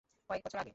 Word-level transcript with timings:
কয়েক 0.29 0.41
বছর 0.45 0.57
আগে। 0.57 0.69